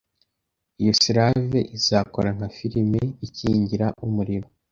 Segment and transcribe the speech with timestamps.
[0.79, 4.47] Iyi salve izakora nka firime ikingira umuriro.